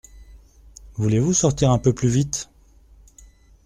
Voulez-vous 0.95 1.31
sortir 1.31 1.69
et 1.69 1.73
un 1.73 1.77
peu 1.77 1.93
plus 1.93 2.09
vite! 2.09 2.49